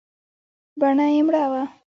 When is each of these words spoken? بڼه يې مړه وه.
بڼه 0.79 1.05
يې 1.13 1.21
مړه 1.27 1.43
وه. 1.51 1.63